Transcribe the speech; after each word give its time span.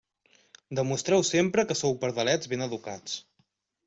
Demostreu 0.77 1.21
sempre 1.29 1.65
que 1.71 1.77
sou 1.81 1.93
pardalets 2.05 2.49
ben 2.55 2.65
educats. 2.67 3.15